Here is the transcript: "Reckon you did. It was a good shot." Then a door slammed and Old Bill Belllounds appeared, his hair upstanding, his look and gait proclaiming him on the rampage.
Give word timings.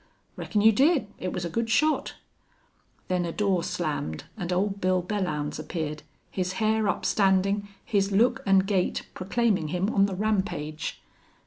"Reckon 0.35 0.61
you 0.61 0.71
did. 0.71 1.05
It 1.19 1.31
was 1.31 1.45
a 1.45 1.49
good 1.51 1.69
shot." 1.69 2.15
Then 3.07 3.23
a 3.23 3.31
door 3.31 3.63
slammed 3.63 4.23
and 4.35 4.51
Old 4.51 4.81
Bill 4.81 5.03
Belllounds 5.03 5.59
appeared, 5.59 6.01
his 6.31 6.53
hair 6.53 6.89
upstanding, 6.89 7.67
his 7.85 8.11
look 8.11 8.41
and 8.47 8.65
gait 8.65 9.05
proclaiming 9.13 9.67
him 9.67 9.93
on 9.93 10.07
the 10.07 10.15
rampage. 10.15 10.99